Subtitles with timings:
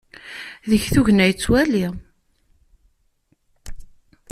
[0.69, 1.85] Deg tugna yettwali.